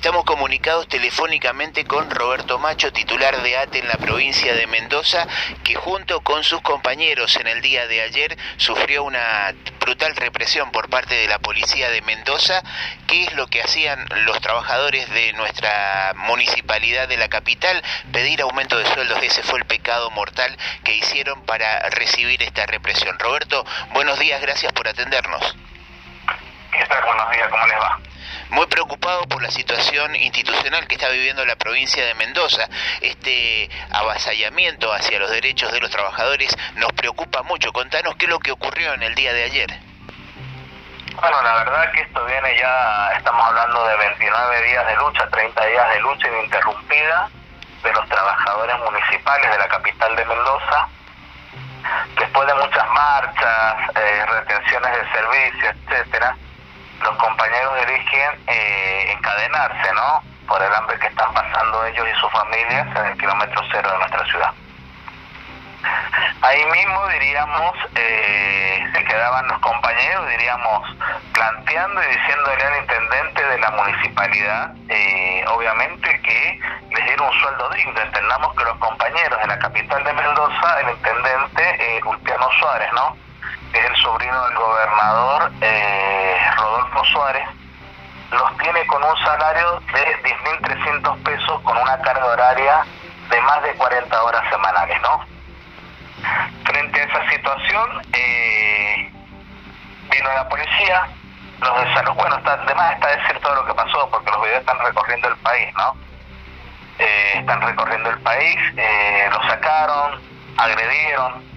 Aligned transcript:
Estamos 0.00 0.24
comunicados 0.24 0.88
telefónicamente 0.88 1.84
con 1.84 2.10
Roberto 2.10 2.58
Macho, 2.58 2.90
titular 2.90 3.42
de 3.42 3.58
ATE 3.58 3.80
en 3.80 3.88
la 3.88 3.98
provincia 3.98 4.54
de 4.54 4.66
Mendoza, 4.66 5.28
que 5.62 5.74
junto 5.74 6.22
con 6.22 6.42
sus 6.42 6.62
compañeros 6.62 7.36
en 7.36 7.46
el 7.46 7.60
día 7.60 7.86
de 7.86 8.00
ayer 8.00 8.38
sufrió 8.56 9.04
una 9.04 9.54
brutal 9.78 10.16
represión 10.16 10.72
por 10.72 10.88
parte 10.88 11.16
de 11.16 11.28
la 11.28 11.38
policía 11.38 11.90
de 11.90 12.00
Mendoza. 12.00 12.62
¿Qué 13.08 13.24
es 13.24 13.34
lo 13.34 13.48
que 13.48 13.60
hacían 13.60 14.06
los 14.24 14.40
trabajadores 14.40 15.06
de 15.10 15.34
nuestra 15.34 16.14
municipalidad 16.16 17.06
de 17.06 17.18
la 17.18 17.28
capital? 17.28 17.82
Pedir 18.10 18.40
aumento 18.40 18.78
de 18.78 18.86
sueldos. 18.94 19.22
Ese 19.22 19.42
fue 19.42 19.58
el 19.58 19.66
pecado 19.66 20.10
mortal 20.12 20.56
que 20.82 20.96
hicieron 20.96 21.42
para 21.42 21.90
recibir 21.90 22.42
esta 22.42 22.64
represión. 22.64 23.18
Roberto, 23.18 23.66
buenos 23.92 24.18
días, 24.18 24.40
gracias 24.40 24.72
por 24.72 24.88
atendernos. 24.88 25.54
¿Qué 26.80 26.86
tal? 26.86 27.04
Buenos 27.04 27.30
días, 27.30 27.46
¿cómo 27.50 27.66
les 27.66 27.78
va? 27.78 27.98
Muy 28.48 28.66
preocupado 28.68 29.28
por 29.28 29.42
la 29.42 29.50
situación 29.50 30.16
institucional 30.16 30.88
que 30.88 30.94
está 30.94 31.10
viviendo 31.10 31.44
la 31.44 31.56
provincia 31.56 32.06
de 32.06 32.14
Mendoza. 32.14 32.70
Este 33.02 33.68
avasallamiento 33.92 34.90
hacia 34.90 35.18
los 35.18 35.30
derechos 35.30 35.70
de 35.72 35.80
los 35.80 35.90
trabajadores 35.90 36.56
nos 36.76 36.90
preocupa 36.92 37.42
mucho. 37.42 37.70
Contanos 37.74 38.16
qué 38.16 38.24
es 38.24 38.30
lo 38.30 38.38
que 38.38 38.52
ocurrió 38.52 38.94
en 38.94 39.02
el 39.02 39.14
día 39.14 39.34
de 39.34 39.44
ayer. 39.44 39.68
Bueno, 41.20 41.42
la 41.42 41.52
verdad 41.56 41.92
que 41.92 42.00
esto 42.00 42.24
viene 42.24 42.56
ya, 42.56 43.12
estamos 43.14 43.44
hablando 43.44 43.86
de 43.86 43.96
29 43.98 44.62
días 44.62 44.86
de 44.86 44.96
lucha, 44.96 45.28
30 45.28 45.66
días 45.66 45.90
de 45.90 46.00
lucha 46.00 46.28
ininterrumpida 46.28 47.28
de 47.82 47.92
los 47.92 48.08
trabajadores 48.08 48.76
municipales 48.78 49.50
de 49.50 49.58
la 49.58 49.68
capital 49.68 50.16
de 50.16 50.24
Mendoza. 50.24 50.88
Después 52.18 52.48
de 52.48 52.54
muchas 52.54 52.88
marchas, 52.88 53.76
eh, 53.96 54.24
retenciones 54.24 54.92
de 54.92 55.12
servicio, 55.12 55.74
etcétera, 55.86 56.36
los 57.02 57.16
compañeros 57.16 57.72
eligen 57.86 58.30
eh, 58.46 59.12
encadenarse, 59.12 59.92
¿no? 59.94 60.22
Por 60.46 60.62
el 60.62 60.74
hambre 60.74 60.98
que 60.98 61.06
están 61.06 61.32
pasando 61.32 61.84
ellos 61.86 62.06
y 62.08 62.20
sus 62.20 62.30
familias 62.32 62.86
en 62.96 63.06
el 63.06 63.18
kilómetro 63.18 63.62
cero 63.70 63.90
de 63.92 63.98
nuestra 63.98 64.24
ciudad. 64.26 64.52
Ahí 66.42 66.64
mismo 66.66 67.08
diríamos, 67.08 67.74
eh, 67.94 68.86
se 68.92 69.04
quedaban 69.04 69.46
los 69.48 69.58
compañeros, 69.60 70.28
diríamos, 70.28 70.96
planteando 71.32 72.02
y 72.02 72.06
diciéndole 72.06 72.62
al 72.62 72.80
intendente 72.80 73.44
de 73.46 73.58
la 73.58 73.70
municipalidad, 73.70 74.74
eh, 74.88 75.44
obviamente 75.48 76.20
que 76.22 76.60
les 76.90 77.04
diera 77.04 77.22
un 77.22 77.40
sueldo 77.40 77.68
digno. 77.70 78.00
Entendamos 78.00 78.54
que 78.56 78.64
los 78.64 78.76
compañeros 78.78 79.40
de 79.40 79.46
la 79.46 79.58
capital 79.58 80.04
de 80.04 80.12
Mendoza, 80.12 80.80
el 80.80 80.90
intendente 80.90 81.96
eh, 81.96 82.00
Ulpiano 82.04 82.48
Suárez, 82.58 82.92
¿no? 82.92 83.16
Es 83.72 83.84
el 83.84 83.96
sobrino 83.96 84.44
del 84.46 84.56
gobernador 84.56 85.52
eh, 85.60 86.36
Rodolfo 86.56 87.04
Suárez, 87.04 87.46
los 88.32 88.56
tiene 88.58 88.86
con 88.86 89.02
un 89.02 89.16
salario 89.18 89.80
de 89.92 90.22
10.300 90.22 91.22
pesos 91.22 91.60
con 91.62 91.76
una 91.76 91.98
carga 92.00 92.26
horaria 92.26 92.84
de 93.30 93.40
más 93.42 93.62
de 93.62 93.74
40 93.74 94.22
horas 94.22 94.42
semanales, 94.50 95.00
¿no? 95.02 95.24
Frente 96.64 97.00
a 97.00 97.04
esa 97.04 97.30
situación, 97.30 98.02
eh, 98.12 99.12
vino 100.10 100.32
la 100.34 100.48
policía, 100.48 101.08
los 101.60 101.84
de 101.84 101.94
salud, 101.94 102.12
bueno, 102.14 102.36
está, 102.36 102.52
además 102.54 102.94
está 102.94 103.16
decir 103.16 103.38
todo 103.40 103.54
lo 103.54 103.66
que 103.66 103.74
pasó, 103.74 104.08
porque 104.10 104.30
los 104.30 104.42
videos 104.42 104.60
están 104.60 104.78
recorriendo 104.78 105.28
el 105.28 105.36
país, 105.36 105.72
¿no? 105.76 105.94
Eh, 106.98 107.32
están 107.36 107.60
recorriendo 107.62 108.10
el 108.10 108.18
país, 108.20 108.56
eh, 108.76 109.28
lo 109.30 109.42
sacaron, 109.48 110.20
agredieron, 110.56 111.49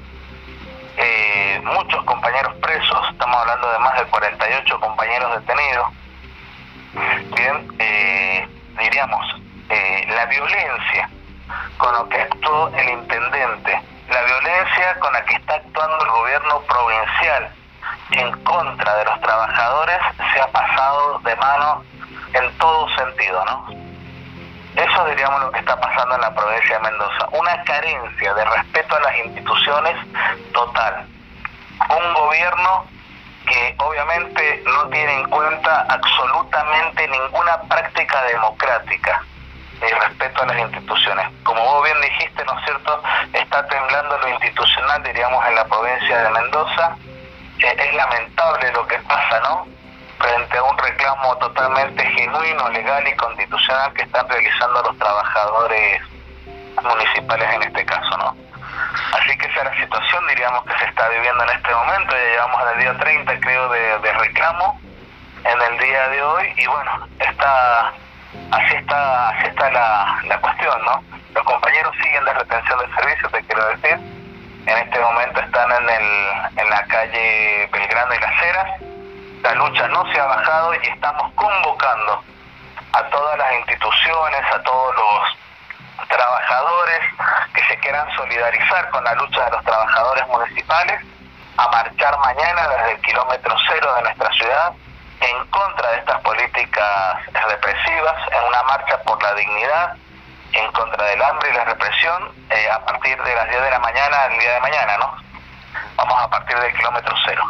muchos 1.64 2.04
compañeros 2.04 2.54
presos, 2.56 3.10
estamos 3.12 3.38
hablando 3.38 3.72
de 3.72 3.80
más 3.80 3.96
de 4.00 4.06
48 4.06 4.80
compañeros 4.80 5.40
detenidos. 5.40 5.88
Bien, 7.36 7.68
eh, 7.80 8.48
diríamos, 8.80 9.26
eh, 9.70 10.06
la 10.10 10.26
violencia 10.26 11.10
con 11.78 11.94
lo 11.94 12.10
que 12.10 12.22
actuó 12.22 12.68
el 12.76 12.90
intendente, 12.90 13.82
la 14.10 14.22
violencia 14.24 15.00
con 15.00 15.14
la 15.14 15.24
que 15.26 15.36
está 15.36 15.56
actuando 15.56 16.06
el 16.06 16.12
gobierno 16.12 16.62
provincial 16.62 17.52
en 18.12 18.44
contra 18.44 18.96
de 18.96 19.06
los 19.06 19.22
trabajadores 19.22 19.98
se 20.34 20.42
ha 20.42 20.48
pasado 20.48 21.20
de 21.20 21.36
mano 21.36 21.84
en 22.34 22.58
todo 22.58 22.88
sentido, 22.96 23.44
¿no? 23.46 23.68
Eso 24.76 25.06
diríamos 25.06 25.40
lo 25.42 25.52
que 25.52 25.60
está 25.60 25.80
pasando 25.80 26.16
en 26.16 26.22
la 26.22 26.34
provincia 26.34 26.78
de 26.78 26.84
Mendoza. 26.84 27.28
Una 27.32 27.64
carencia 27.64 28.34
de 28.34 28.46
respeto 28.46 28.96
a 28.96 29.00
las 29.02 29.18
instituciones 29.26 29.96
total. 30.52 31.06
Un 31.90 32.14
gobierno 32.14 32.86
que 33.46 33.76
obviamente 33.78 34.64
no 34.66 34.88
tiene 34.90 35.14
en 35.20 35.30
cuenta 35.30 35.86
absolutamente 35.90 37.08
ninguna 37.08 37.62
práctica 37.64 38.24
democrática 38.24 39.22
ni 39.82 39.90
respeto 39.90 40.44
a 40.44 40.46
las 40.46 40.60
instituciones. 40.60 41.28
Como 41.44 41.62
vos 41.62 41.84
bien 41.84 42.00
dijiste, 42.02 42.46
¿no 42.46 42.58
es 42.58 42.66
cierto? 42.66 43.04
Está 43.34 43.68
temblando 43.68 44.18
lo 44.18 44.30
institucional, 44.30 45.04
diríamos, 45.04 45.46
en 45.48 45.56
la 45.56 45.66
provincia 45.66 46.24
de 46.24 46.30
Mendoza. 46.30 46.96
Eh, 47.60 47.76
es 47.78 47.94
lamentable 47.94 48.72
lo 48.72 48.88
que 48.88 48.98
pasa, 49.00 49.40
¿no? 49.42 49.74
frente 50.24 50.58
a 50.58 50.64
un 50.64 50.78
reclamo 50.78 51.38
totalmente 51.38 52.06
genuino, 52.06 52.70
legal 52.70 53.06
y 53.08 53.16
constitucional 53.16 53.94
que 53.94 54.04
están 54.04 54.28
realizando 54.30 54.82
los 54.84 54.98
trabajadores 54.98 56.02
municipales 56.82 57.50
en 57.54 57.64
este 57.64 57.86
caso, 57.86 58.18
¿no? 58.18 58.36
Así 59.14 59.38
que 59.38 59.48
esa 59.48 59.60
es 59.60 59.66
la 59.66 59.76
situación, 59.82 60.28
diríamos, 60.28 60.64
que 60.66 60.78
se 60.78 60.86
está 60.86 61.08
viviendo 61.10 61.44
en 61.44 61.50
este 61.50 61.74
momento, 61.74 62.16
ya 62.16 62.32
llevamos 62.32 62.62
al 62.62 62.80
día 62.80 62.98
30, 62.98 63.40
creo, 63.40 63.70
de, 63.70 64.00
de 64.00 64.14
reclamo 64.14 64.80
en 65.44 65.62
el 65.62 65.80
día 65.80 66.08
de 66.10 66.24
hoy, 66.24 66.54
y 66.58 66.68
bueno, 66.68 67.08
está, 67.20 67.94
así 68.52 68.76
está, 68.76 69.30
así 69.30 69.48
está 69.48 69.72
la, 69.72 70.20
la 70.26 70.40
cuestión, 70.40 70.86
¿no? 70.86 71.04
Los 71.34 71.44
compañeros 71.44 71.94
siguen 72.02 72.24
de 72.26 72.34
retención 72.34 72.80
de 72.80 72.96
servicio, 72.96 73.30
te 73.30 73.44
quiero 73.44 73.66
decir, 73.70 74.00
en 74.66 74.78
este 74.78 75.00
momento 75.00 75.40
están 75.42 75.72
en, 75.72 75.90
el, 75.90 76.30
en 76.58 76.70
la 76.70 76.84
calle 76.86 77.68
Belgrano 77.72 78.14
y 78.14 78.20
Las 78.20 78.42
Heras, 78.42 78.82
la 79.42 79.54
lucha 79.56 79.88
no 79.90 80.10
se 80.14 80.20
ha 80.20 80.26
bajado 80.26 80.74
y 80.76 80.88
estamos 80.88 81.34
convocando 81.34 82.24
a 82.94 83.04
todas 83.10 83.38
las 83.38 83.54
instituciones, 83.54 84.42
a 84.54 84.62
todos 84.64 84.96
los 84.96 86.08
trabajadores 86.08 87.00
se 87.68 87.78
quieran 87.80 88.08
solidarizar 88.16 88.90
con 88.90 89.04
la 89.04 89.14
lucha 89.16 89.46
de 89.46 89.52
los 89.52 89.64
trabajadores 89.64 90.28
municipales 90.28 91.02
a 91.58 91.68
marchar 91.70 92.18
mañana 92.20 92.68
desde 92.68 92.92
el 92.92 93.02
kilómetro 93.02 93.56
cero 93.70 93.94
de 93.96 94.02
nuestra 94.04 94.32
ciudad 94.34 94.74
en 95.20 95.48
contra 95.48 95.92
de 95.92 95.98
estas 96.00 96.20
políticas 96.22 97.16
represivas, 97.32 98.16
en 98.32 98.44
una 98.48 98.64
marcha 98.64 98.98
por 99.04 99.22
la 99.24 99.34
dignidad, 99.36 99.96
en 100.52 100.72
contra 100.74 101.06
del 101.06 101.22
hambre 101.22 101.50
y 101.50 101.54
la 101.54 101.64
represión, 101.66 102.32
eh, 102.50 102.70
a 102.70 102.80
partir 102.86 103.22
de 103.22 103.36
las 103.36 103.50
10 103.50 103.62
de 103.62 103.72
la 103.72 103.80
mañana 103.80 104.26
el 104.26 104.40
día 104.40 104.54
de 104.54 104.60
mañana, 104.60 104.98
¿no? 104.98 105.16
Vamos 105.96 106.22
a 106.22 106.30
partir 106.30 106.58
del 106.60 106.74
kilómetro 106.76 107.16
cero. 107.26 107.44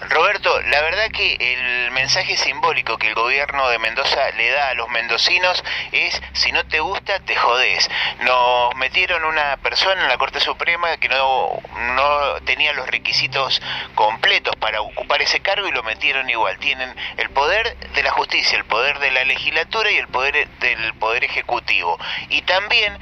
Roberto, 0.00 0.60
la 0.62 0.82
verdad 0.82 1.10
que 1.10 1.36
el 1.40 1.90
mensaje 1.92 2.36
simbólico 2.36 2.98
que 2.98 3.08
el 3.08 3.14
gobierno 3.14 3.68
de 3.70 3.78
Mendoza 3.78 4.30
le 4.36 4.50
da 4.50 4.68
a 4.68 4.74
los 4.74 4.88
mendocinos 4.90 5.64
es 5.90 6.20
si 6.34 6.52
no 6.52 6.64
te 6.66 6.80
gusta, 6.80 7.18
te 7.20 7.34
jodés. 7.34 7.88
Nos 8.20 8.74
metieron 8.76 9.24
una 9.24 9.56
persona 9.56 10.02
en 10.02 10.08
la 10.08 10.18
Corte 10.18 10.40
Suprema 10.40 10.98
que 10.98 11.08
no, 11.08 11.48
no 11.94 12.40
tenía 12.44 12.74
los 12.74 12.86
requisitos 12.88 13.62
completos 13.94 14.54
para 14.56 14.82
ocupar 14.82 15.22
ese 15.22 15.40
cargo 15.40 15.66
y 15.66 15.72
lo 15.72 15.82
metieron 15.82 16.28
igual. 16.28 16.58
Tienen 16.58 16.94
el 17.16 17.30
poder 17.30 17.76
de 17.76 18.02
la 18.02 18.10
justicia, 18.10 18.58
el 18.58 18.66
poder 18.66 18.98
de 18.98 19.10
la 19.12 19.24
legislatura 19.24 19.90
y 19.90 19.96
el 19.96 20.08
poder 20.08 20.46
del 20.60 20.94
poder 20.94 21.24
ejecutivo. 21.24 21.98
Y 22.28 22.42
también 22.42 22.98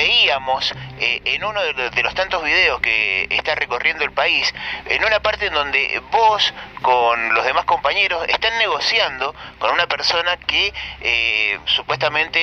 veíamos 0.00 0.72
eh, 0.98 1.20
en 1.26 1.44
uno 1.44 1.60
de 1.62 2.02
los, 2.02 2.14
tantos 2.14 2.42
videos 2.42 2.80
que 2.80 3.26
está 3.30 3.54
recorriendo 3.54 4.02
el 4.02 4.12
país, 4.12 4.52
en 4.86 5.04
una 5.04 5.20
parte 5.20 5.46
en 5.46 5.52
donde 5.52 6.00
vos 6.10 6.54
con 6.80 7.34
los 7.34 7.44
demás 7.44 7.66
compañeros 7.66 8.24
están 8.28 8.56
negociando 8.58 9.34
con 9.58 9.70
una 9.72 9.86
persona 9.86 10.38
que 10.38 10.72
eh, 11.02 11.58
supuestamente 11.66 12.40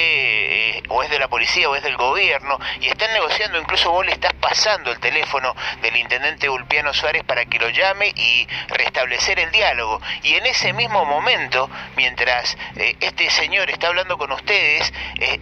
eh, 0.77 0.83
o 0.89 1.01
es 1.01 1.09
de 1.09 1.17
la 1.17 1.27
policía 1.27 1.67
o 1.67 1.75
es 1.75 1.81
del 1.81 1.97
gobierno 1.97 2.59
y 2.79 2.87
están 2.89 3.11
negociando, 3.13 3.59
incluso 3.59 3.91
vos 3.91 4.05
le 4.05 4.11
estás 4.11 4.33
pasando 4.33 4.91
el 4.91 4.99
teléfono 4.99 5.55
del 5.81 5.95
intendente 5.97 6.47
Ulpiano 6.49 6.93
Suárez 6.93 7.23
para 7.23 7.45
que 7.45 7.57
lo 7.57 7.69
llame 7.69 8.09
y 8.15 8.47
restablecer 8.67 9.39
el 9.39 9.51
diálogo. 9.51 9.99
Y 10.21 10.35
en 10.35 10.45
ese 10.45 10.73
mismo 10.73 11.05
momento, 11.05 11.69
mientras 11.95 12.55
este 12.75 13.29
señor 13.31 13.69
está 13.71 13.87
hablando 13.87 14.17
con 14.17 14.31
ustedes, 14.31 14.93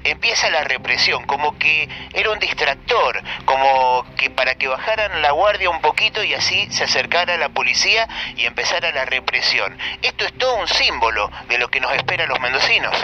empieza 0.04 0.50
la 0.50 0.64
represión, 0.64 1.26
como 1.26 1.58
que 1.58 1.90
era 2.14 2.32
un 2.32 2.40
distractor, 2.40 3.22
como 3.46 4.06
que 4.18 4.30
para 4.30 4.56
que 4.56 4.68
bajaran 4.68 5.22
la 5.22 5.32
guardia 5.32 5.70
un 5.70 5.82
poquito 5.82 6.24
y 6.24 6.34
así 6.34 6.70
se 6.72 6.84
acercara 6.84 7.38
la 7.38 7.50
policía 7.50 8.08
y 8.36 8.46
empezara 8.46 8.92
la 8.92 9.06
represión. 9.06 9.78
Esto 10.02 10.26
es 10.26 10.38
todo 10.38 10.56
un 10.56 10.68
símbolo 10.68 11.30
de 11.48 11.58
lo 11.58 11.68
que 11.70 11.80
nos 11.80 11.94
espera 11.94 12.26
a 12.26 12.28
los 12.28 12.40
mendocinos. 12.40 12.96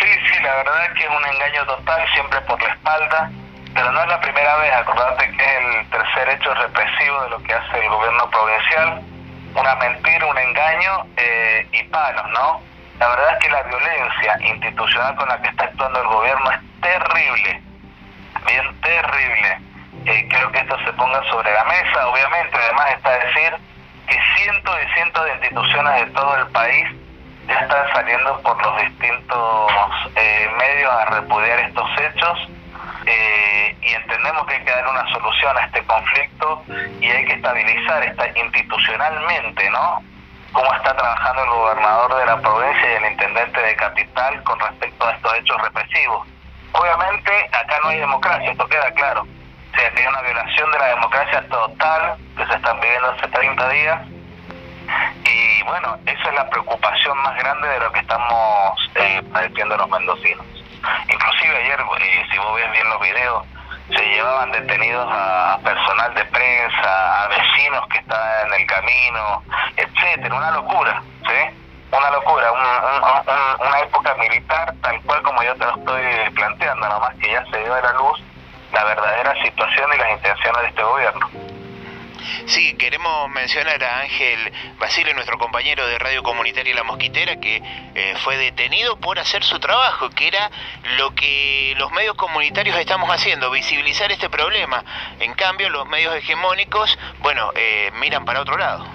Sí, 0.00 0.08
sí, 0.26 0.42
la 0.42 0.54
verdad 0.56 0.86
es 0.86 0.92
que 0.98 1.04
es 1.04 1.10
un 1.10 1.26
engaño 1.26 1.66
total, 1.66 2.08
siempre 2.12 2.40
por 2.42 2.60
la 2.62 2.70
espalda, 2.70 3.30
pero 3.74 3.92
no 3.92 4.02
es 4.02 4.08
la 4.08 4.20
primera 4.20 4.56
vez, 4.56 4.72
acordate 4.72 5.30
que 5.30 5.42
es 5.42 5.76
el 5.76 5.90
tercer 5.90 6.28
hecho 6.30 6.54
represivo 6.54 7.22
de 7.22 7.30
lo 7.30 7.42
que 7.42 7.54
hace 7.54 7.78
el 7.78 7.88
gobierno 7.88 8.28
provincial, 8.30 9.02
una 9.54 9.74
mentira, 9.76 10.26
un 10.26 10.38
engaño 10.38 11.06
eh, 11.16 11.66
y 11.72 11.82
palos, 11.84 12.28
¿no? 12.30 12.71
La 13.02 13.08
verdad 13.08 13.32
es 13.32 13.38
que 13.40 13.50
la 13.50 13.62
violencia 13.64 14.38
institucional 14.46 15.16
con 15.16 15.28
la 15.28 15.42
que 15.42 15.48
está 15.48 15.64
actuando 15.64 16.00
el 16.02 16.06
gobierno 16.06 16.52
es 16.52 16.60
terrible, 16.82 17.60
bien 18.46 18.80
terrible. 18.80 19.58
Eh, 20.06 20.28
creo 20.30 20.52
que 20.52 20.60
esto 20.60 20.78
se 20.84 20.92
ponga 20.92 21.20
sobre 21.28 21.52
la 21.52 21.64
mesa. 21.64 22.06
Obviamente, 22.06 22.56
además 22.56 22.92
está 22.92 23.10
decir 23.10 23.56
que 24.06 24.16
cientos 24.36 24.76
y 24.84 24.94
cientos 24.94 25.24
de 25.24 25.32
instituciones 25.32 26.06
de 26.06 26.12
todo 26.12 26.36
el 26.36 26.46
país 26.52 26.86
ya 27.48 27.58
están 27.58 27.92
saliendo 27.92 28.40
por 28.40 28.62
los 28.62 28.82
distintos 28.82 29.72
eh, 30.14 30.48
medios 30.56 30.92
a 30.92 31.04
repudiar 31.06 31.58
estos 31.58 31.90
hechos 31.98 32.38
eh, 33.04 33.76
y 33.82 33.94
entendemos 33.94 34.46
que 34.46 34.54
hay 34.54 34.64
que 34.64 34.70
dar 34.70 34.86
una 34.86 35.10
solución 35.10 35.56
a 35.58 35.64
este 35.64 35.82
conflicto 35.86 36.62
y 37.00 37.10
hay 37.10 37.24
que 37.24 37.32
estabilizar 37.32 38.04
esta 38.04 38.28
institucionalmente, 38.38 39.68
¿no? 39.70 40.04
Cómo 40.52 40.72
está 40.74 40.94
trabajando 40.94 41.42
el 41.42 41.50
gobernador 41.50 42.14
de 42.14 42.26
la 42.26 42.36
provincia 42.36 42.61
con 44.44 44.58
respecto 44.58 45.06
a 45.06 45.12
estos 45.12 45.34
hechos 45.34 45.62
represivos. 45.62 46.26
Obviamente 46.72 47.30
acá 47.52 47.78
no 47.82 47.90
hay 47.90 47.98
democracia, 47.98 48.50
esto 48.50 48.66
queda 48.66 48.90
claro. 48.92 49.22
O 49.22 49.76
sea, 49.76 49.90
que 49.90 50.02
hay 50.02 50.06
una 50.06 50.22
violación 50.22 50.70
de 50.70 50.78
la 50.78 50.86
democracia 50.86 51.48
total 51.48 52.16
que 52.36 52.46
se 52.46 52.54
están 52.54 52.80
viviendo 52.80 53.10
hace 53.10 53.28
30 53.28 53.68
días 53.70 54.00
y 55.24 55.62
bueno, 55.62 55.96
esa 56.06 56.28
es 56.28 56.34
la 56.34 56.48
preocupación 56.50 57.16
más 57.22 57.36
grande 57.38 57.68
de 57.68 57.80
lo 57.80 57.92
que 57.92 58.00
estamos 58.00 58.90
eh, 58.96 59.22
padeciendo 59.32 59.76
los 59.76 59.88
mendocinos. 59.88 60.44
Inclusive 61.08 61.56
ayer, 61.56 61.80
eh, 61.80 62.26
si 62.30 62.38
vos 62.38 62.54
ves 62.56 62.72
bien 62.72 62.88
los 62.88 63.00
videos, 63.00 63.46
se 63.88 64.04
llevaban 64.04 64.50
detenidos 64.52 65.08
a 65.10 65.58
personal 65.62 66.14
de 66.14 66.24
prensa, 66.26 67.24
a 67.24 67.28
vecinos 67.28 67.86
que 67.88 67.98
estaban 67.98 68.48
en 68.48 68.60
el 68.60 68.66
camino, 68.66 69.42
etcétera, 69.76 70.34
una 70.34 70.50
locura, 70.50 71.02
¿sí? 71.22 71.61
Una 71.92 72.10
locura, 72.10 72.50
una 73.60 73.80
época 73.80 74.14
militar 74.14 74.74
tal 74.80 75.00
cual 75.02 75.22
como 75.22 75.42
yo 75.42 75.54
te 75.54 75.64
lo 75.64 75.76
estoy 75.76 76.30
planteando, 76.34 76.88
nomás 76.88 77.14
que 77.16 77.30
ya 77.30 77.44
se 77.50 77.58
dio 77.58 77.74
a 77.74 77.80
la 77.80 77.92
luz 77.92 78.18
la 78.72 78.84
verdadera 78.84 79.34
situación 79.42 79.90
y 79.94 79.98
las 79.98 80.10
intenciones 80.12 80.62
de 80.62 80.68
este 80.68 80.82
gobierno. 80.82 81.30
Sí, 82.46 82.74
queremos 82.76 83.28
mencionar 83.30 83.82
a 83.84 84.00
Ángel 84.00 84.52
Basile, 84.78 85.14
nuestro 85.14 85.38
compañero 85.38 85.86
de 85.86 85.98
Radio 85.98 86.22
Comunitaria 86.22 86.74
La 86.74 86.82
Mosquitera, 86.82 87.36
que 87.36 87.62
eh, 87.94 88.14
fue 88.24 88.36
detenido 88.36 88.96
por 88.96 89.18
hacer 89.18 89.44
su 89.44 89.60
trabajo, 89.60 90.10
que 90.10 90.28
era 90.28 90.50
lo 90.96 91.14
que 91.14 91.74
los 91.76 91.90
medios 91.92 92.14
comunitarios 92.16 92.76
estamos 92.78 93.10
haciendo, 93.10 93.50
visibilizar 93.50 94.10
este 94.10 94.30
problema. 94.30 94.84
En 95.20 95.34
cambio, 95.34 95.68
los 95.68 95.86
medios 95.88 96.14
hegemónicos, 96.16 96.98
bueno, 97.20 97.52
eh, 97.54 97.90
miran 97.94 98.24
para 98.24 98.40
otro 98.40 98.56
lado. 98.56 98.86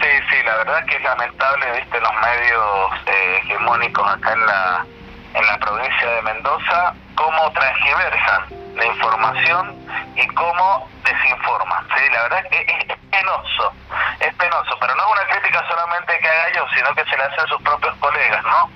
Sí, 0.00 0.08
sí, 0.30 0.42
la 0.44 0.56
verdad 0.58 0.84
que 0.86 0.96
es 0.96 1.02
lamentable, 1.02 1.72
viste, 1.72 2.00
los 2.00 2.12
medios 2.14 2.92
eh, 3.06 3.40
hegemónicos 3.42 4.08
acá 4.08 4.32
en 4.32 4.46
la, 4.46 4.86
en 5.34 5.46
la 5.46 5.58
provincia 5.58 6.08
de 6.08 6.22
Mendoza, 6.22 6.94
cómo 7.16 7.50
transgiversan 7.50 8.44
la 8.76 8.86
información 8.86 9.76
y 10.14 10.26
cómo 10.28 10.88
desinforma. 11.02 11.84
Sí, 11.96 12.02
la 12.12 12.22
verdad 12.22 12.44
que 12.48 12.60
es, 12.60 12.98
penoso, 13.10 13.72
es 14.20 14.34
penoso, 14.34 14.76
pero 14.78 14.94
no 14.94 15.02
es 15.02 15.12
una 15.12 15.26
crítica 15.26 15.66
solamente 15.68 16.18
que 16.20 16.28
haga 16.28 16.52
yo, 16.54 16.66
sino 16.74 16.94
que 16.94 17.04
se 17.04 17.16
le 17.16 17.24
hace 17.24 17.40
a 17.40 17.46
sus 17.46 17.60
propios 17.62 17.96
colegas, 17.96 18.44
¿no? 18.44 18.70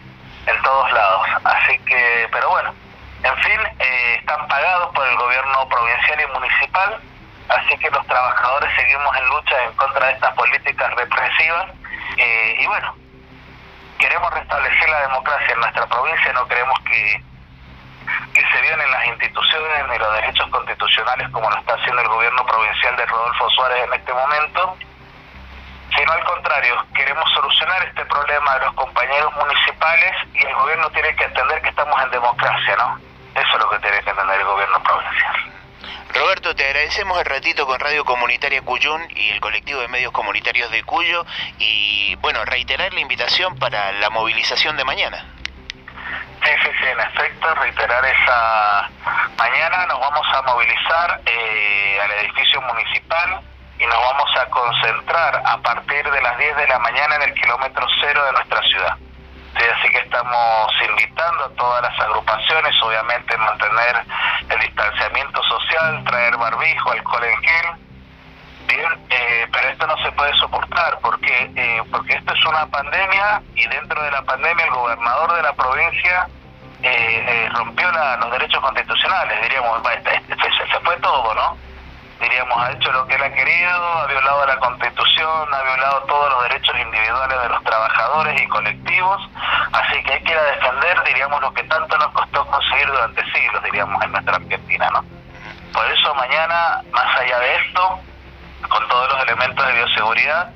En 0.47 0.63
todos 0.63 0.91
lados. 0.93 1.29
Así 1.45 1.79
que, 1.81 2.29
pero 2.33 2.49
bueno, 2.51 2.75
en 3.23 3.37
fin, 3.37 3.61
eh, 3.79 4.17
están 4.19 4.49
pagados 4.49 4.93
por 4.93 5.07
el 5.07 5.17
gobierno 5.17 5.69
provincial 5.69 6.21
y 6.21 6.33
municipal, 6.33 7.01
así 7.57 7.77
que 7.79 7.91
los 7.91 8.07
trabajadores 8.07 8.71
seguimos 8.77 9.17
en 9.17 9.29
lucha 9.29 9.65
en 9.65 9.73
contra 9.75 10.07
de 10.07 10.13
estas 10.13 10.35
políticas 10.35 10.95
represivas 10.95 11.67
eh, 12.17 12.57
y 12.59 12.67
bueno, 12.67 12.95
queremos 13.99 14.33
restablecer 14.33 14.89
la 14.89 15.01
democracia 15.01 15.55
en 15.55 15.61
nuestra 15.61 15.87
provincia, 15.87 16.33
no 16.33 16.47
queremos 16.49 16.79
que 16.81 17.23
que 18.35 18.43
se 18.51 18.61
violen 18.63 18.91
las 18.91 19.07
instituciones 19.07 19.89
ni 19.89 19.99
los 19.99 20.13
derechos 20.15 20.49
constitucionales 20.51 21.29
como 21.31 21.51
lo 21.51 21.57
está 21.59 21.75
haciendo 21.75 22.03
el 22.03 22.09
gobierno 22.09 22.45
provincial 22.47 22.97
de 22.97 23.07
Rodolfo 23.07 23.51
Suárez 23.51 23.85
en 23.85 23.93
este 23.95 24.13
momento, 24.13 24.77
sino 25.97 26.13
al 26.13 26.25
contrario, 26.25 26.85
queremos 26.95 27.31
solucionar 27.33 27.83
este 27.85 28.05
problema 28.07 28.55
de 28.55 28.67
los 28.67 28.75
compañeros 28.75 29.33
municipales 29.37 30.13
y 30.35 30.45
el 30.45 30.55
gobierno 30.55 30.91
tiene 30.91 31.15
que 31.15 31.25
entender 31.25 31.63
que 31.63 31.69
estamos 31.69 32.03
en 32.03 32.11
democracia, 32.11 32.77
¿no? 32.77 32.99
Eso 33.35 33.53
es 33.53 33.59
lo 33.59 33.71
que 33.71 33.79
tiene 33.79 34.03
que 34.03 34.11
entender 34.11 34.41
el 34.41 34.47
gobierno 34.47 34.83
provincial. 34.83 35.52
Roberto, 36.15 36.55
te 36.55 36.67
agradecemos 36.67 37.19
el 37.19 37.25
ratito 37.25 37.67
con 37.67 37.81
Radio 37.81 38.05
Comunitaria 38.05 38.61
Cuyún 38.61 39.03
y 39.17 39.31
el 39.31 39.41
colectivo 39.41 39.81
de 39.81 39.89
medios 39.89 40.13
comunitarios 40.13 40.71
de 40.71 40.83
Cuyo 40.85 41.25
y 41.59 42.15
bueno, 42.17 42.45
reiterar 42.45 42.93
la 42.93 43.01
invitación 43.01 43.59
para 43.59 43.93
la 43.93 44.11
movilización 44.11 44.77
de 44.77 44.85
mañana. 44.85 45.25
Sí, 46.45 46.51
sí, 46.63 46.71
sí, 46.79 46.87
en 46.87 47.01
efecto, 47.01 47.55
reiterar 47.55 48.05
esa 48.05 48.91
mañana 49.39 49.87
nos 49.87 50.01
vamos 50.01 50.27
a 50.35 50.43
movilizar 50.43 51.21
eh, 51.25 51.99
al 52.03 52.11
edificio 52.13 52.61
municipal 52.61 53.41
y 53.79 53.87
nos 53.87 53.99
vamos 53.99 54.31
a 54.37 54.47
concentrar 54.51 55.43
a 55.47 55.57
partir 55.59 56.11
de 56.11 56.21
las 56.21 56.37
10 56.37 56.57
de 56.57 56.67
la 56.69 56.79
mañana 56.79 57.17
en 57.17 57.23
el 57.23 57.35
kilómetro 57.35 57.87
cero 58.03 58.23
de 58.27 58.33
nuestra 58.33 58.61
ciudad. 58.65 58.97
Sí, 59.63 59.69
así 59.69 59.89
que 59.91 59.99
estamos 59.99 60.73
invitando 60.89 61.45
a 61.45 61.49
todas 61.51 61.83
las 61.83 62.01
agrupaciones, 62.01 62.75
obviamente 62.83 63.37
mantener 63.37 64.03
el 64.49 64.59
distanciamiento 64.59 65.41
social, 65.45 66.03
traer 66.03 66.37
barbijo, 66.37 66.91
alcohol 66.91 67.23
en 67.23 67.43
gel. 67.43 67.67
Bien, 68.67 69.07
eh, 69.11 69.47
pero 69.53 69.69
esto 69.69 69.87
no 69.87 69.97
se 69.99 70.11
puede 70.13 70.35
soportar 70.39 70.99
porque 71.01 71.53
eh, 71.55 71.83
porque 71.93 72.15
esto 72.15 72.33
es 72.33 72.45
una 72.45 72.67
pandemia 72.67 73.43
y 73.55 73.69
dentro 73.69 74.03
de 74.03 74.11
la 74.11 74.23
pandemia 74.23 74.65
el 74.65 74.73
gobernador 74.73 75.33
de 75.35 75.43
la 75.43 75.53
provincia 75.53 76.27
eh, 76.83 77.25
eh, 77.29 77.49
rompió 77.53 77.87
los 78.19 78.33
derechos 78.33 78.61
constitucionales, 78.61 79.43
diríamos, 79.43 79.81
se, 79.83 80.81
fue 80.81 80.97
todo, 80.97 81.35
¿no? 81.35 81.57
Diríamos, 82.23 82.57
ha 82.57 82.71
hecho 82.71 82.93
lo 82.93 83.05
que 83.09 83.17
él 83.17 83.23
ha 83.23 83.33
querido, 83.33 83.99
ha 83.99 84.07
violado 84.07 84.47
la 84.47 84.57
constitución, 84.59 85.53
ha 85.53 85.63
violado 85.63 86.03
todos 86.05 86.31
los 86.31 86.43
derechos 86.45 86.77
individuales 86.79 87.37
de 87.43 87.49
los 87.49 87.65
trabajadores 87.65 88.41
y 88.41 88.47
colectivos, 88.47 89.29
así 89.73 90.01
que 90.05 90.13
hay 90.13 90.23
que 90.23 90.31
ir 90.31 90.39
a 90.39 90.45
defender, 90.45 91.03
diríamos, 91.05 91.41
lo 91.43 91.53
que 91.53 91.65
tanto 91.65 91.99
nos 91.99 92.13
costó 92.13 92.47
conseguir 92.47 92.87
durante 92.87 93.25
siglos, 93.33 93.63
diríamos, 93.65 94.01
en 94.05 94.13
nuestra 94.13 94.37
Argentina, 94.37 94.89
¿no? 94.93 95.05
Por 95.73 95.85
eso 95.91 96.15
mañana, 96.15 96.83
más 96.93 97.19
allá 97.19 97.41
de 97.41 97.57
esto, 97.57 98.01
con 98.69 98.89
todos 98.89 99.09
los 99.13 99.23
elementos 99.25 99.67
de 99.67 99.73
bioseguridad, 99.73 100.53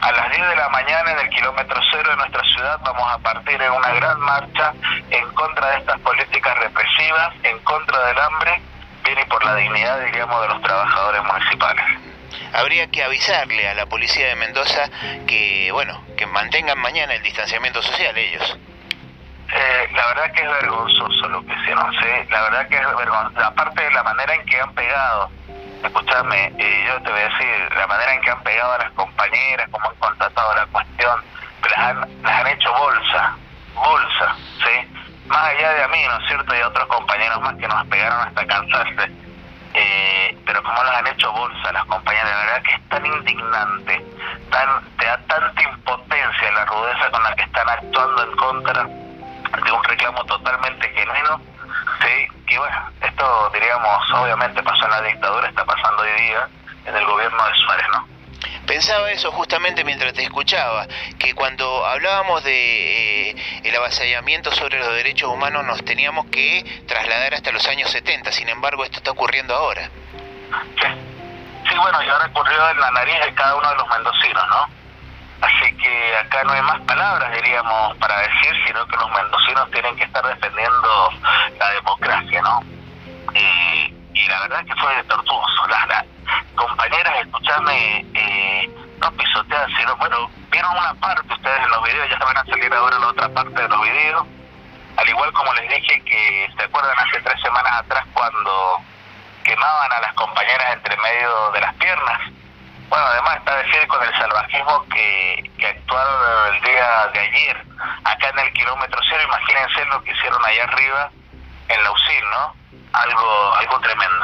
a 0.00 0.12
las 0.12 0.30
10 0.30 0.48
de 0.48 0.56
la 0.56 0.68
mañana 0.70 1.12
en 1.12 1.18
el 1.18 1.28
kilómetro 1.28 1.78
cero 1.90 2.10
de 2.10 2.16
nuestra 2.16 2.42
ciudad 2.44 2.80
vamos 2.82 3.12
a 3.12 3.18
partir 3.18 3.60
en 3.60 3.70
una 3.70 3.92
gran 3.92 4.18
marcha 4.20 4.72
en 5.10 5.28
contra 5.34 5.72
de 5.72 5.78
estas 5.80 6.00
políticas 6.00 6.58
represivas, 6.58 7.34
en 7.42 7.58
contra 7.58 8.06
del 8.06 8.18
hambre, 8.18 8.62
bien 9.14 9.26
y 9.26 9.28
por 9.28 9.44
la 9.44 9.54
dignidad, 9.56 10.00
diríamos, 10.04 10.40
de 10.42 10.48
los 10.48 10.62
trabajadores 10.62 11.22
municipales. 11.24 11.84
Habría 12.52 12.86
que 12.88 13.02
avisarle 13.02 13.68
a 13.68 13.74
la 13.74 13.86
policía 13.86 14.28
de 14.28 14.36
Mendoza 14.36 14.88
que, 15.26 15.70
bueno, 15.72 16.04
que 16.16 16.26
mantengan 16.26 16.78
mañana 16.78 17.14
el 17.14 17.22
distanciamiento 17.22 17.82
social 17.82 18.16
ellos. 18.16 18.58
Eh, 19.52 19.88
la 19.94 20.06
verdad 20.06 20.32
que 20.32 20.42
es 20.42 20.48
vergonzoso 20.48 21.28
lo 21.28 21.44
que 21.44 21.52
hicieron, 21.52 21.92
¿sí? 21.92 22.28
La 22.30 22.42
verdad 22.42 22.68
que 22.68 22.76
es 22.76 22.96
vergonzoso. 22.96 23.46
Aparte 23.46 23.82
de 23.82 23.90
la 23.90 24.02
manera 24.04 24.34
en 24.34 24.46
que 24.46 24.60
han 24.60 24.72
pegado, 24.74 25.30
escúchame, 25.82 26.52
eh, 26.58 26.84
yo 26.86 27.02
te 27.02 27.10
voy 27.10 27.20
a 27.20 27.28
decir, 27.28 27.76
la 27.76 27.86
manera 27.88 28.14
en 28.14 28.20
que 28.20 28.30
han 28.30 28.42
pegado 28.42 28.72
a 28.74 28.78
las 28.78 28.92
compañeras, 28.92 29.68
cómo 29.72 29.88
han 29.88 29.96
contratado 29.96 30.54
la 30.54 30.66
cuestión, 30.66 31.20
las 31.68 31.78
han, 31.78 32.22
las 32.22 32.40
han 32.40 32.46
hecho 32.46 32.72
bolsa, 32.72 33.36
bolsa. 33.74 34.36
Más 35.30 35.44
allá 35.44 35.74
de 35.74 35.84
a 35.84 35.88
mí, 35.88 36.04
¿no 36.08 36.18
es 36.18 36.26
cierto? 36.26 36.56
Y 36.56 36.60
a 36.60 36.66
otros 36.66 36.86
compañeros 36.88 37.40
más 37.40 37.54
que 37.54 37.68
nos 37.68 37.86
pegaron 37.86 38.20
hasta 38.20 38.46
cansarse. 38.46 39.12
Eh, 39.74 40.36
pero 40.44 40.60
como 40.64 40.82
las 40.82 40.96
han 40.96 41.06
hecho 41.06 41.30
bolsa 41.30 41.72
las 41.72 41.84
compañeras, 41.84 42.28
la 42.28 42.36
verdad 42.38 42.62
que 42.62 42.72
es 42.72 42.88
tan 42.88 43.06
indignante, 43.06 44.04
tan, 44.50 44.82
te 44.98 45.06
da 45.06 45.16
tanta 45.28 45.62
impotencia 45.62 46.50
la 46.50 46.64
rudeza 46.64 47.10
con 47.12 47.22
la 47.22 47.34
que 47.36 47.42
están 47.44 47.68
actuando 47.68 48.24
en 48.24 48.36
contra 48.36 48.82
de 48.82 49.72
un 49.72 49.84
reclamo 49.84 50.24
totalmente 50.24 50.88
genuino, 50.88 51.40
¿sí? 52.00 52.28
Y 52.48 52.56
bueno, 52.56 52.90
esto 53.00 53.50
diríamos, 53.54 54.10
obviamente 54.10 54.60
pasó 54.64 54.84
en 54.86 54.90
la 54.90 55.02
dictadura, 55.02 55.48
está 55.48 55.64
pasando 55.64 56.02
hoy 56.02 56.22
día 56.22 56.48
en 56.86 56.96
el 56.96 57.06
gobierno 57.06 57.46
de 57.46 57.54
Suárez. 57.54 57.86
Pensaba 58.80 59.10
eso 59.10 59.30
justamente 59.32 59.84
mientras 59.84 60.14
te 60.14 60.22
escuchaba, 60.22 60.86
que 61.18 61.34
cuando 61.34 61.84
hablábamos 61.84 62.42
de 62.42 63.28
eh, 63.28 63.36
el 63.62 63.76
avasallamiento 63.76 64.50
sobre 64.52 64.78
los 64.78 64.88
derechos 64.94 65.28
humanos 65.28 65.66
nos 65.66 65.84
teníamos 65.84 66.24
que 66.28 66.64
trasladar 66.88 67.34
hasta 67.34 67.52
los 67.52 67.66
años 67.68 67.90
70, 67.90 68.32
sin 68.32 68.48
embargo 68.48 68.82
esto 68.82 68.96
está 68.96 69.10
ocurriendo 69.10 69.54
ahora. 69.54 69.90
Sí, 70.80 71.76
bueno, 71.76 72.02
y 72.02 72.08
ahora 72.08 72.24
ocurrió 72.28 72.70
en 72.70 72.80
la 72.80 72.90
nariz 72.92 73.16
de 73.22 73.34
cada 73.34 73.54
uno 73.56 73.68
de 73.68 73.76
los 73.76 73.86
mendocinos, 73.86 74.48
¿no? 74.48 74.66
Así 75.42 75.76
que 75.76 76.16
acá 76.16 76.42
no 76.44 76.52
hay 76.52 76.62
más 76.62 76.80
palabras, 76.80 77.32
diríamos, 77.32 77.98
para 77.98 78.18
decir, 78.20 78.54
sino 78.66 78.86
que 78.86 78.96
los 78.96 79.10
mendocinos 79.10 79.70
tienen 79.72 79.94
que 79.94 80.04
estar 80.04 80.26
defendiendo 80.26 81.10
la 81.58 81.70
democracia, 81.72 82.40
¿no? 82.40 82.62
y 83.34 84.26
la 84.26 84.40
verdad 84.40 84.64
que 84.64 84.74
fue 84.74 85.02
tortuoso. 85.04 85.66
Las, 85.68 86.04
compañeras, 86.54 87.14
escuchame, 87.24 88.04
eh, 88.14 88.69
no 89.00 89.10
pisotear, 89.12 89.66
sino, 89.76 89.96
bueno, 89.96 90.30
vieron 90.50 90.70
una 90.76 90.94
parte 90.94 91.32
ustedes 91.32 91.62
en 91.62 91.70
los 91.70 91.82
videos, 91.84 92.10
ya 92.10 92.18
van 92.18 92.36
a 92.36 92.44
salir 92.44 92.72
ahora 92.72 92.98
la 92.98 93.08
otra 93.08 93.28
parte 93.30 93.62
de 93.62 93.68
los 93.68 93.82
videos. 93.82 94.26
Al 94.96 95.08
igual 95.08 95.32
como 95.32 95.52
les 95.54 95.68
dije 95.68 96.02
que, 96.04 96.52
¿se 96.56 96.62
acuerdan 96.64 96.98
hace 96.98 97.20
tres 97.22 97.40
semanas 97.40 97.72
atrás 97.80 98.04
cuando 98.12 98.80
quemaban 99.44 99.92
a 99.92 100.00
las 100.00 100.12
compañeras 100.14 100.74
entre 100.74 100.96
medio 100.98 101.50
de 101.52 101.60
las 101.60 101.74
piernas? 101.76 102.20
Bueno, 102.90 103.04
además 103.06 103.36
está 103.36 103.56
decir 103.56 103.86
con 103.86 104.02
el 104.02 104.12
salvajismo 104.18 104.84
que, 104.92 105.50
que 105.58 105.66
actuaron 105.66 106.54
el 106.54 106.60
día 106.60 107.06
de 107.14 107.20
ayer, 107.20 107.66
acá 108.04 108.28
en 108.28 108.38
el 108.40 108.52
kilómetro 108.52 109.00
cero, 109.08 109.22
imagínense 109.24 109.84
lo 109.86 110.02
que 110.02 110.10
hicieron 110.10 110.44
allá 110.44 110.64
arriba 110.64 111.10
en 111.68 111.82
la 111.84 111.90
UCIL, 111.92 112.24
¿no? 112.30 112.54
Algo, 112.92 113.54
algo 113.54 113.80
tremendo. 113.80 114.19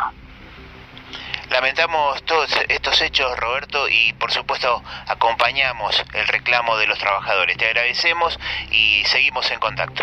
Lamentamos 1.76 2.22
todos 2.22 2.50
estos 2.70 3.02
hechos, 3.02 3.36
Roberto, 3.36 3.86
y 3.86 4.14
por 4.14 4.32
supuesto 4.32 4.82
acompañamos 5.08 6.02
el 6.14 6.26
reclamo 6.26 6.78
de 6.78 6.86
los 6.86 6.98
trabajadores. 6.98 7.58
Te 7.58 7.66
agradecemos 7.66 8.38
y 8.70 9.04
seguimos 9.04 9.50
en 9.50 9.60
contacto. 9.60 10.02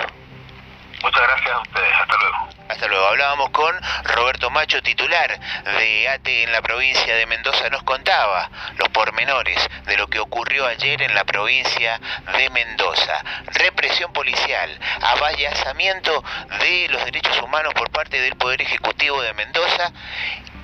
Muchas 1.01 1.21
gracias 1.23 1.51
a 1.51 1.61
ustedes. 1.61 1.93
Hasta 1.99 2.17
luego. 2.17 2.49
Hasta 2.69 2.87
luego. 2.87 3.07
Hablábamos 3.07 3.49
con 3.49 3.75
Roberto 4.03 4.51
Macho, 4.51 4.83
titular 4.83 5.39
de 5.79 6.09
ATE 6.09 6.43
en 6.43 6.51
la 6.51 6.61
provincia 6.61 7.15
de 7.15 7.25
Mendoza. 7.25 7.67
Nos 7.71 7.81
contaba 7.81 8.51
los 8.77 8.89
pormenores 8.89 9.57
de 9.87 9.97
lo 9.97 10.05
que 10.05 10.19
ocurrió 10.19 10.67
ayer 10.67 11.01
en 11.01 11.15
la 11.15 11.23
provincia 11.23 11.99
de 12.37 12.51
Mendoza. 12.51 13.19
Represión 13.47 14.13
policial, 14.13 14.79
avallazamiento 15.01 16.23
de 16.59 16.87
los 16.89 17.03
derechos 17.03 17.41
humanos 17.41 17.73
por 17.73 17.89
parte 17.89 18.21
del 18.21 18.35
Poder 18.35 18.61
Ejecutivo 18.61 19.23
de 19.23 19.33
Mendoza 19.33 19.91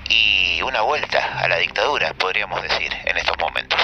y 0.10 0.62
una 0.62 0.82
vuelta 0.82 1.40
a 1.40 1.48
la 1.48 1.58
dictadura, 1.58 2.14
podríamos 2.14 2.62
decir, 2.62 2.92
en 3.06 3.18
estos 3.18 3.38
momentos. 3.40 3.80